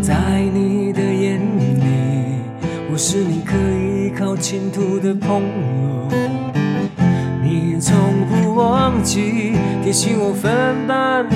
[0.00, 2.40] 在你的眼里
[2.90, 6.08] 我是你可以依靠前途的朋友
[7.42, 7.96] 你从
[8.26, 11.26] 不忘记提醒我分担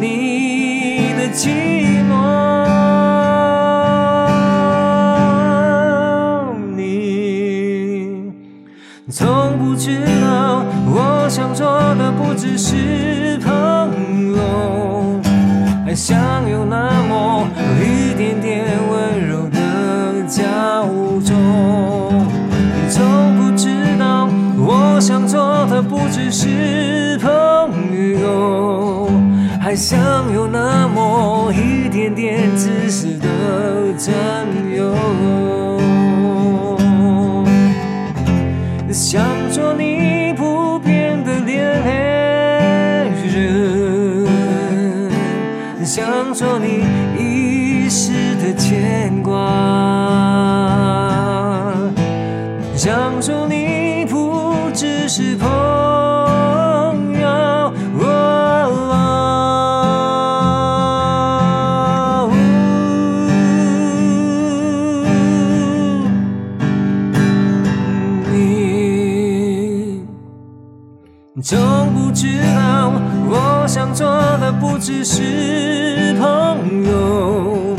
[0.00, 1.48] 你的寂
[2.10, 2.64] 寞。
[6.76, 8.32] 你
[9.10, 13.38] 从不知道我想做的不只是
[15.94, 17.46] 还想有那么
[17.80, 20.42] 一点点温柔的娇
[21.20, 21.36] 纵，
[22.50, 24.28] 你从不知道
[24.58, 27.30] 我想做的不只是朋
[28.20, 29.08] 友，
[29.60, 29.96] 还想
[30.34, 33.28] 有那么一点点自私的
[33.96, 34.12] 占
[34.76, 34.96] 有。
[38.90, 39.22] 想
[39.52, 39.93] 做你。
[75.04, 77.76] 是朋友，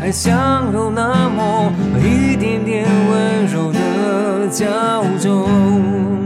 [0.00, 4.66] 还想有那么一点点温柔的娇
[5.20, 5.48] 纵。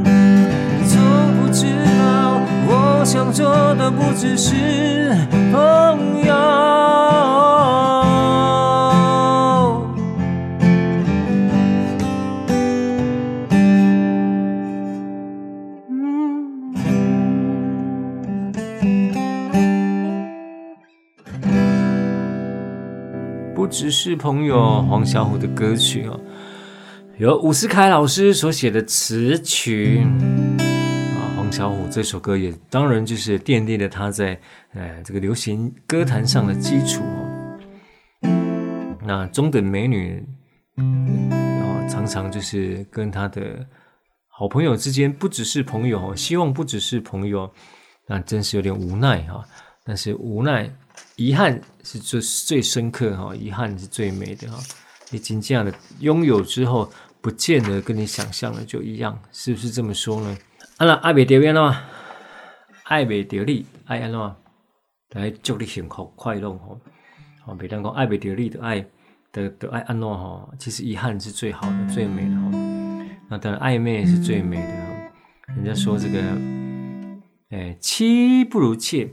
[0.03, 0.99] 你从
[1.37, 1.67] 不知
[1.99, 5.15] 道，我想做的不只是
[5.53, 6.20] 朋友。
[23.81, 26.21] 只是朋友，黄小琥的歌曲哦，
[27.17, 30.03] 由伍思凯老师所写的词曲
[30.59, 31.33] 啊。
[31.35, 34.39] 黄小琥这首歌也当然就是奠定了他在
[34.75, 38.29] 呃这个流行歌坛上的基础哦。
[39.03, 40.23] 那中等美女
[40.77, 43.67] 啊，常常就是跟他的
[44.29, 47.51] 好朋友之间不只是朋友，希望不只是朋友，
[48.07, 49.43] 那真是有点无奈哈。
[49.87, 50.71] 但是无奈。
[51.21, 54.59] 遗憾是最最深刻哈，遗憾是最美的哈。
[55.11, 56.91] 已经这样的拥有之后，
[57.21, 60.35] 不见得跟你想象的就一样，是不是这么说呢？
[60.79, 61.83] 啊那爱别丢边了吗？
[62.85, 64.37] 爱别丢你，爱安了吗？
[65.11, 66.81] 来祝你幸福快乐吼。
[67.45, 68.81] 哦，别人讲爱不得力的爱
[69.31, 72.51] 的的爱安诺哈，其实遗憾是最好的、最美的哈。
[73.29, 75.55] 那当然暧昧是最美的哈。
[75.55, 76.19] 人家说这个，
[77.51, 79.13] 哎，妻不如妾，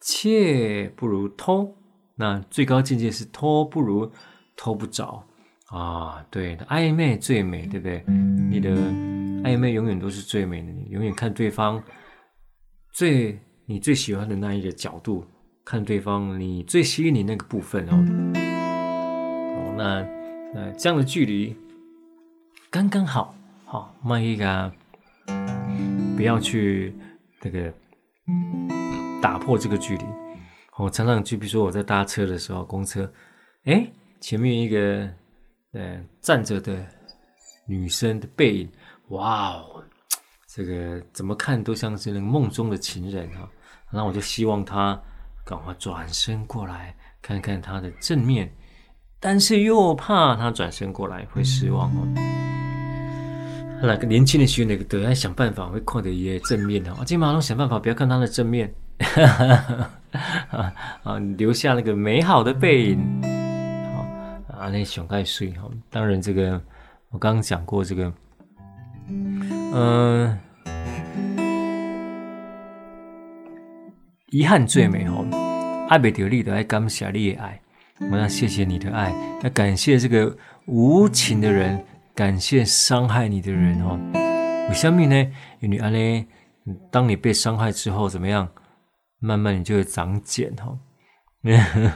[0.00, 1.76] 妾不如偷，
[2.14, 4.10] 那最高境界是偷不如
[4.56, 5.24] 偷不着
[5.68, 6.24] 啊。
[6.30, 8.04] 对，暧昧最美，对不对？
[8.50, 8.70] 你的
[9.42, 11.82] 暧昧永远都是最美的，你永远看对方
[12.92, 15.24] 最你最喜欢的那一个角度。
[15.64, 17.92] 看对方，你最吸引你那个部分哦，
[19.54, 19.84] 哦，那
[20.58, 21.54] 呃这样的距离
[22.70, 23.34] 刚刚好，
[23.66, 24.72] 好，慢一啊，
[26.16, 26.94] 不要去
[27.42, 27.70] 那个
[29.20, 30.04] 打破这个距离。
[30.76, 33.10] 我常常就比如说我在搭车的时候，公车，
[33.64, 33.90] 哎，
[34.20, 35.08] 前面一个
[35.72, 36.84] 呃站着的
[37.66, 38.70] 女生的背影，
[39.08, 39.84] 哇哦，
[40.46, 43.48] 这个怎么看都像是那个梦中的情人哈，
[43.92, 45.00] 那我就希望她。
[45.44, 48.52] 赶快转身过来看看他的正面，
[49.18, 52.06] 但是又怕他转身过来会失望哦。
[53.80, 58.70] 那个年轻的学员都在想办法会看到一些正面的啊，金马龙想办法不要看他的正面，
[61.02, 62.98] 啊，留下那个美好的背影。
[63.94, 64.00] 好
[64.58, 65.68] 啊，那熊盖睡哈。
[65.90, 66.60] 当然，这个
[67.10, 68.12] 我刚刚讲过这个，
[69.74, 70.38] 嗯、
[74.30, 75.24] 遗憾最美哦，
[75.88, 77.60] 爱不得力的爱感谢你的爱，
[78.10, 80.36] 我要谢谢你的爱，要感谢这个
[80.66, 81.82] 无情的人，
[82.14, 83.98] 感谢伤害你的人哦。
[84.68, 85.32] 为什么呢？
[85.60, 86.26] 因为安呢，
[86.90, 88.48] 当你被伤害之后怎么样？
[89.18, 90.78] 慢慢你就会长茧哦，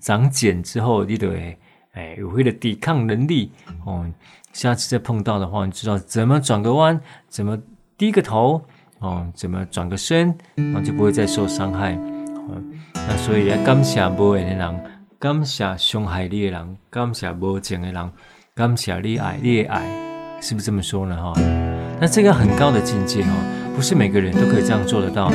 [0.00, 1.58] 长茧之后你就会
[1.92, 3.52] 哎有会的抵抗能力
[3.84, 4.10] 哦。
[4.52, 7.58] 下次再碰到的话，你知道怎么转个弯，怎么
[7.96, 8.62] 低个头。
[8.98, 11.94] 哦，怎么转个身，然后就不会再受伤害。
[11.94, 12.62] 哦，
[12.92, 18.12] 那所以要感谢无缘的人，感谢伤害你的人，感谢无情的人，
[18.54, 21.16] 感谢你爱你的爱，是不是这么说呢？
[21.16, 21.32] 哈，
[21.98, 23.30] 那这个很高的境界哈，
[23.74, 25.32] 不是每个人都可以这样做得到。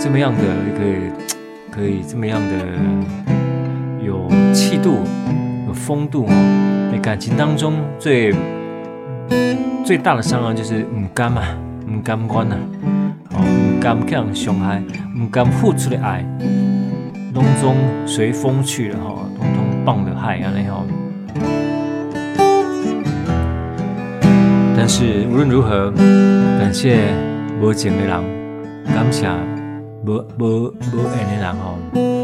[0.00, 0.84] 这么样的一个，
[1.70, 2.54] 可以这么样的
[4.04, 5.04] 有气度、
[5.66, 6.90] 有风度哦。
[6.92, 8.32] 在感情当中最
[9.84, 11.42] 最大的伤害就是唔甘嘛。
[11.86, 12.56] 不甘愿呐，
[13.32, 14.82] 哦，不甘给人伤害，
[15.16, 16.24] 不甘付出的爱，
[17.34, 17.76] 拢中
[18.06, 20.84] 随风去了哈，通通放了海啊那样。
[24.76, 25.92] 但是无论如何，
[26.58, 27.12] 感谢
[27.60, 28.22] 无情的人，
[28.86, 29.28] 感谢
[30.06, 32.23] 无无无闲诶人哦。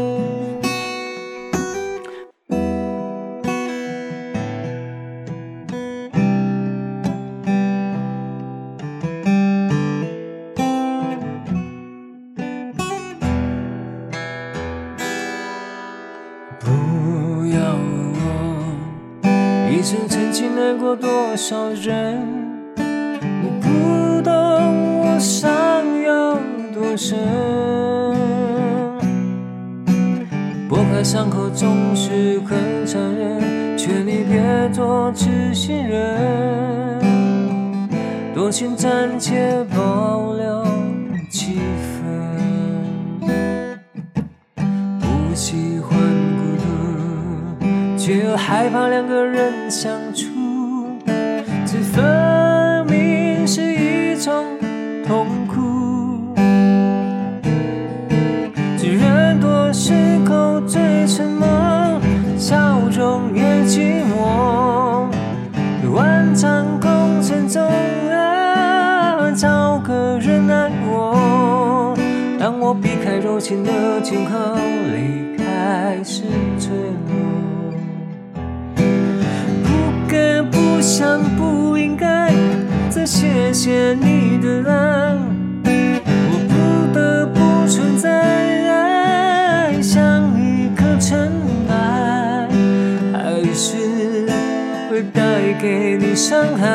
[96.51, 96.67] 伤害。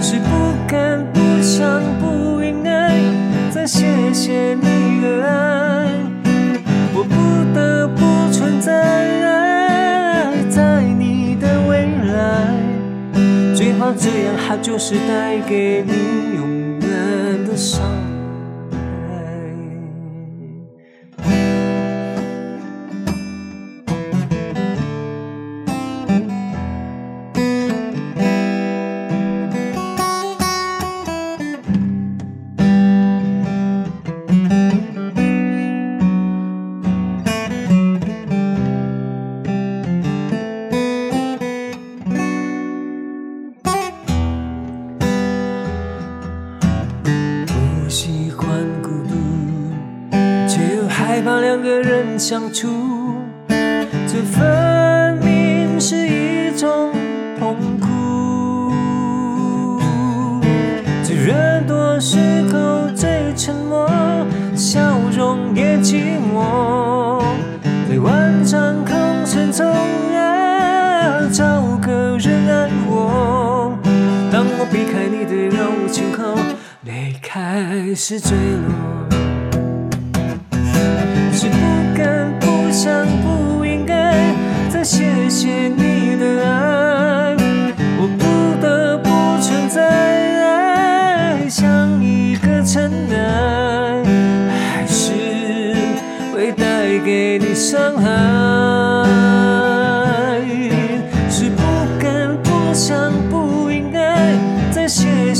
[0.00, 2.92] 是不敢不想不应该，
[3.50, 5.86] 再谢谢你的爱，
[6.92, 7.14] 我不
[7.54, 8.72] 得不存在
[10.48, 12.52] 在你的未来。
[13.54, 13.92] 最怕。
[13.92, 15.92] 这样，它就是带给你
[16.36, 18.09] 永远的伤。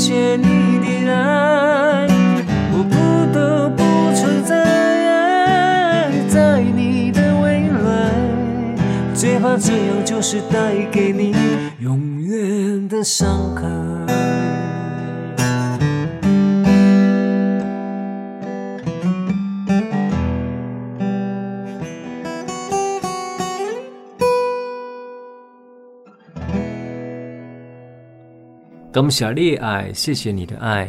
[0.03, 2.07] 谢你的爱，
[2.73, 2.95] 我不
[3.31, 3.83] 得不
[4.15, 8.09] 存在，在你的未来，
[9.13, 11.35] 最怕这样就是带给你
[11.79, 13.61] 永远的伤害。
[29.01, 30.87] 感谢你的爱，谢谢你的爱。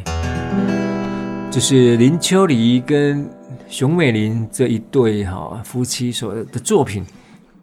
[1.51, 3.27] 这是林秋离跟
[3.71, 7.03] 熊美玲这一对哈夫妻所的作品。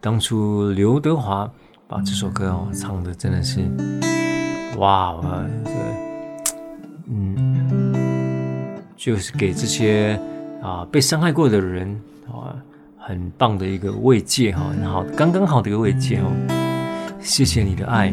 [0.01, 1.47] 当初刘德华
[1.87, 3.59] 把这首歌哦唱的真的是，
[4.79, 5.15] 哇，
[5.63, 5.79] 这个
[7.11, 10.19] 嗯，就是给这些
[10.63, 11.87] 啊被伤害过的人
[12.25, 12.57] 啊
[12.97, 16.25] 很棒的一个慰藉哈，很好，刚刚好的一个慰藉哦。
[17.19, 18.09] 谢谢你的爱，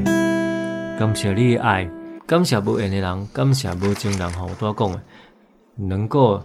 [0.98, 1.88] 感谢你的爱。
[2.26, 5.00] 感谢无缘的人，感谢无情人哈，我都要讲的，
[5.76, 6.42] 能够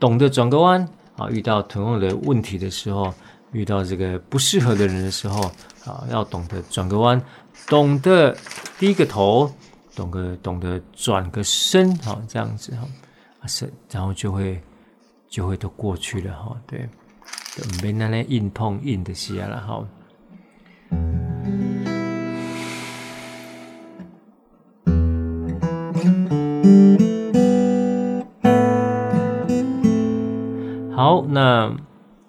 [0.00, 3.14] 懂得转个弯啊，遇到同样的问题的时候，
[3.52, 5.40] 遇到这个不适合的人的时候
[5.84, 7.22] 啊，要懂得转个弯，
[7.68, 8.36] 懂得
[8.76, 9.48] 低个头，
[9.94, 14.60] 懂得懂得转个身哈，这样子哈，是，然后就会
[15.28, 16.88] 就会都过去了哈，对，
[17.80, 19.86] 没那那硬碰硬的事了哈。
[30.94, 31.74] 好，那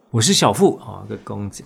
[0.09, 1.63] 我是小富啊，个公子，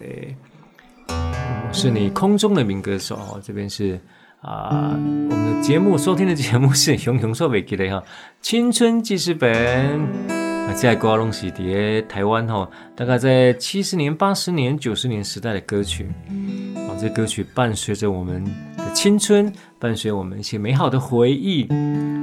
[1.08, 3.40] 我是你空中的民歌手哦。
[3.42, 4.00] 这边是
[4.42, 8.04] 啊，我们的节目收听的节目是熊熊说北吉的哈，
[8.42, 9.50] 青春记事本
[10.28, 16.06] 啊，在瓜隆喜碟台湾哈，大概在七十年、八十年、九十年时代的歌曲
[16.76, 18.44] 啊，这歌曲伴随着我们
[18.90, 21.68] 青春，伴随我们一些美好的回忆。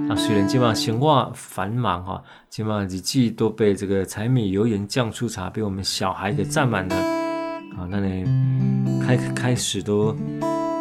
[0.09, 6.95] 啊，虽然今晚闲话繁忙哈，今晚日记都被这个柴米油盐酱醋茶被我们小孩给占满了
[7.77, 8.25] 啊，那你
[9.05, 10.15] 开开始都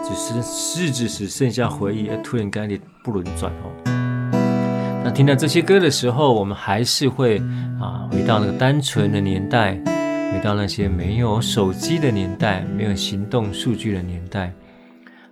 [0.04, 3.92] 只是日子只剩下回忆，突然间你不轮转哦。
[5.04, 7.40] 那听到这些歌的时候，我们还是会
[7.80, 9.74] 啊回到那个单纯的年代，
[10.32, 14.54] 回到那些没有手机的年代，没有行动数据的年代，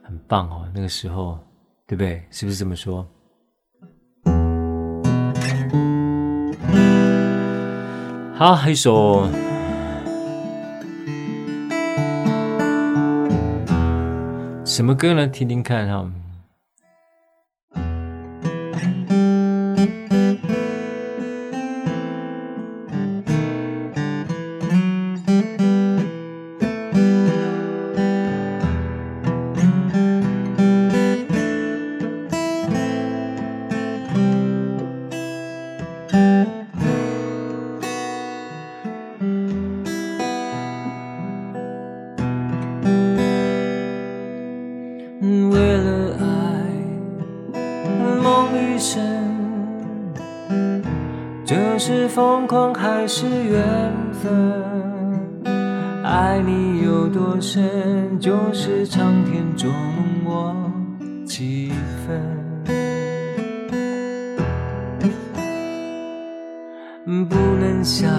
[0.04, 0.70] 很棒哦。
[0.76, 1.40] 那个时候，
[1.88, 2.22] 对不对？
[2.30, 3.08] 是不是这么说？
[8.36, 9.28] 好，还一首
[14.66, 15.28] 什么歌呢？
[15.28, 16.12] 听听看哈。
[67.06, 68.10] 不能想，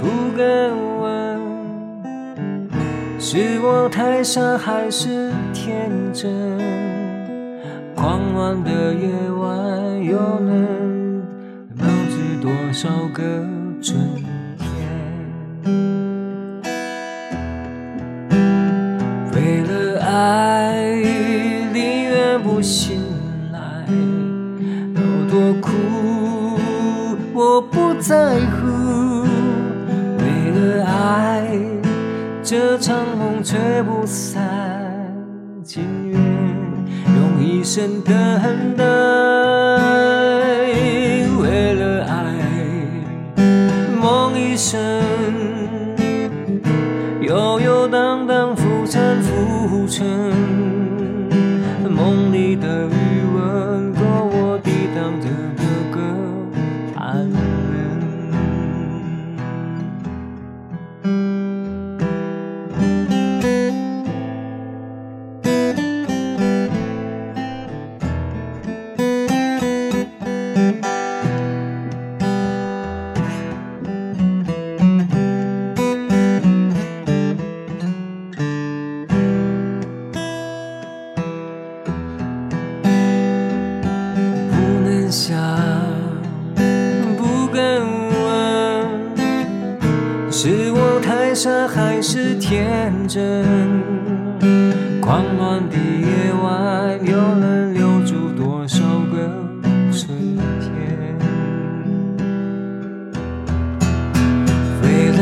[0.00, 0.06] 不
[0.36, 0.44] 敢
[1.00, 2.68] 问，
[3.18, 6.58] 是我太傻还是天真？
[7.96, 10.68] 狂乱的夜晚，又能？
[12.40, 13.22] 多少个
[13.82, 13.98] 春
[33.48, 34.44] 吹不散，
[35.64, 36.20] 情缘
[37.16, 38.14] 用一生等
[38.76, 38.84] 待，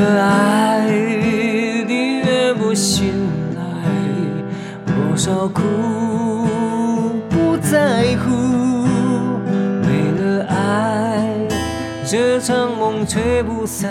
[0.06, 0.86] 爱
[1.86, 3.12] 你越不醒
[3.54, 3.62] 来
[4.84, 5.62] 多少苦
[7.28, 8.84] 不在乎
[9.82, 11.28] 为了爱
[12.04, 13.90] 这场梦吹不散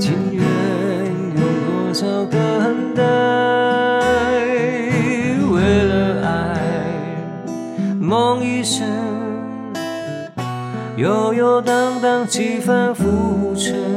[0.00, 0.44] 情缘
[1.36, 3.02] 有多少等待
[5.50, 6.60] 为了爱
[7.98, 8.86] 梦一生
[10.96, 13.91] 游游荡荡几番浮沉。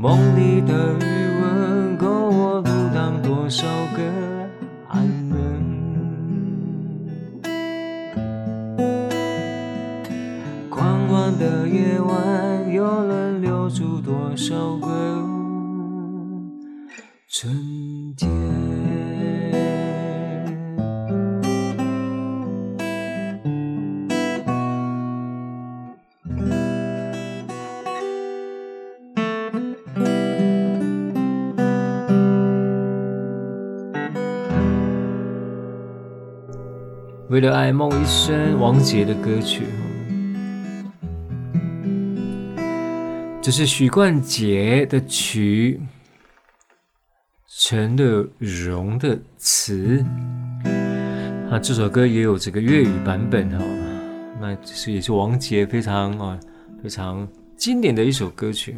[0.00, 1.04] 梦里的余
[1.42, 4.30] 温，够我阻挡多少个？
[11.38, 12.39] 的夜晚，
[37.40, 39.62] 为了爱，梦一生，王杰的歌曲。
[43.40, 45.80] 这是许冠杰的曲，
[47.48, 50.04] 陈乐融的词。
[51.50, 53.64] 啊，这首歌也有这个粤语版本哦。
[54.38, 56.38] 那这是也是王杰非常啊
[56.82, 57.26] 非常
[57.56, 58.76] 经典的一首歌曲，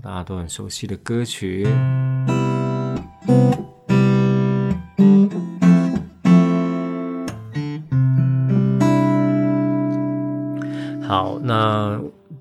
[0.00, 1.66] 大家都很熟悉的歌曲。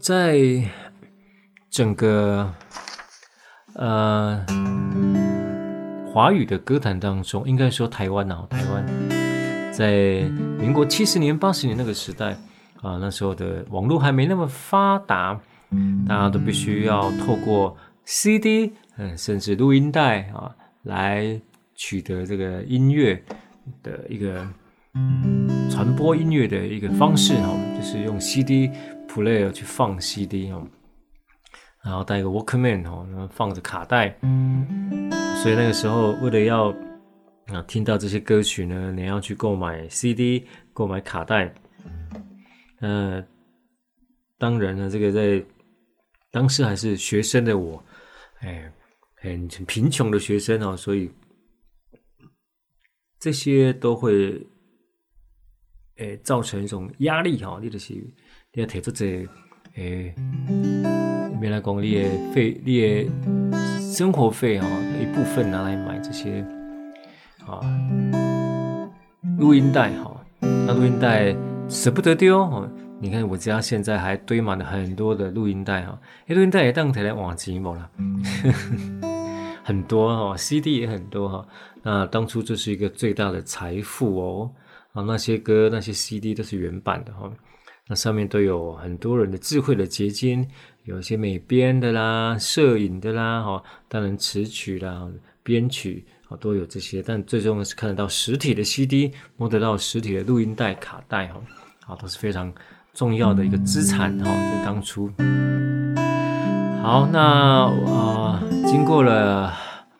[0.07, 0.63] 在。
[1.69, 2.51] 整个
[3.75, 4.43] 呃
[6.11, 8.83] 华语的歌坛当中，应该说台湾啊，台湾
[9.71, 10.23] 在
[10.57, 12.31] 民国七十年、八十年那个时代
[12.81, 15.39] 啊，那时候的网络还没那么发达，
[16.07, 21.39] 大家都必须要透过 CD，嗯，甚至录音带啊，来
[21.75, 23.21] 取得这个音乐
[23.83, 24.47] 的一个
[25.69, 28.71] 传播音乐的一个方式哈，就是用 CD
[29.07, 30.67] player 去放 CD 哦。
[31.83, 34.09] 然后带一个 Walkman 哦，然后放着卡带，
[35.41, 36.69] 所以那个时候为了要
[37.45, 41.53] 啊听到这些歌曲呢，你要去购买 CD，购买卡带。
[42.81, 43.25] 呃，
[44.37, 45.41] 当然呢，这个在
[46.29, 47.81] 当时还是学生的我，
[48.39, 48.69] 哎，
[49.15, 51.09] 很很贫穷的学生哦，所以
[53.17, 54.45] 这些都会
[55.95, 57.93] 哎造成一种压力哈，你就是
[58.57, 59.23] 你要提出这
[59.75, 60.11] 诶。
[61.39, 63.07] 原来讲你的费，你的
[63.93, 64.65] 生活费哦，
[64.99, 66.43] 一部分拿来买这些
[67.45, 67.61] 啊
[69.37, 71.35] 录音带哈，那录音带
[71.69, 72.67] 舍不得丢哦。
[72.99, 77.87] 你看我家现在还堆满了很多的录音带哈，诶，录音带也当起来换钱无啦，
[79.63, 81.47] 很多哈，CD 也很多哈。
[81.83, 84.51] 那当初这是一个最大的财富哦，
[84.93, 87.31] 啊，那些歌那些 CD 都是原版的哈，
[87.87, 90.47] 那上面都有很多人的智慧的结晶。
[90.83, 95.05] 有一些美编的啦，摄影的啦，哈，当然词曲啦、
[95.43, 101.41] 编曲啊都有这些，但最重要是看得到实体的 CD，摸得到实体的录音带、卡带，哈，
[101.87, 102.53] 啊都是非常
[102.93, 105.11] 重要的一个资产，哈，在当初。
[106.81, 109.53] 好，那啊、呃，经过了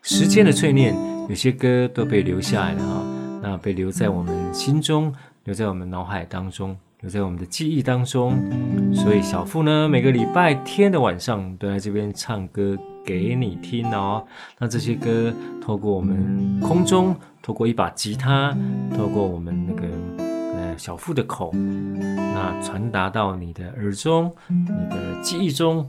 [0.04, 0.96] 时间的淬炼，
[1.28, 3.06] 有些歌都被留下来了，哈，
[3.44, 5.14] 那被留在我们心中，
[5.44, 6.78] 留在我们脑海当中。
[7.02, 8.36] 留在我们的记忆当中，
[8.92, 12.76] 所以小付呢，每个礼拜天的晚上都在这边唱歌
[13.06, 14.26] 给你听哦。
[14.58, 15.32] 那这些歌
[15.62, 18.58] 透过我们空中，透过一把吉他，
[18.96, 19.88] 透过我们那个
[20.58, 25.88] 呃小付的口，那传达到你的耳中，你的记忆中。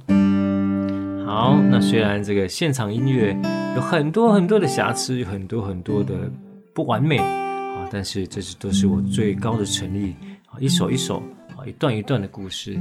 [1.25, 3.35] 好，那虽然这个现场音乐
[3.77, 6.31] 有很多很多的瑕疵，有很多很多的
[6.75, 10.15] 不完美啊，但是这是都是我最高的诚意，
[10.61, 11.23] 一首一首
[11.57, 12.77] 啊，一段一段的故事，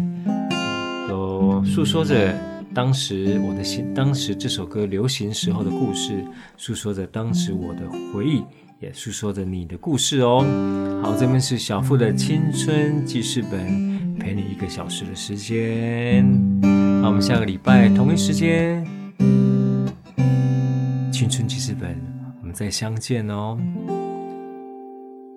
[1.07, 2.34] 都诉说着
[2.74, 6.26] 当时我的心，当时这首歌流行时候的故事，
[6.57, 8.43] 诉说着当时我的回忆，
[8.80, 10.43] 也诉说着你的故事哦。
[11.03, 16.26] 好，这边是小付的青春记事本，陪你一个小时的时间。
[16.61, 18.84] 那我们下个礼拜同一时间，
[21.11, 21.95] 青春记事本，
[22.41, 23.55] 我们再相见哦，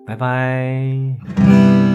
[0.07, 1.90] 拜拜。